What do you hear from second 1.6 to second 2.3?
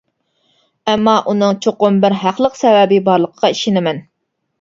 چوقۇم بىر